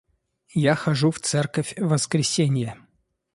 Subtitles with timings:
[0.55, 2.75] Я хожу в церковь в воскресенье.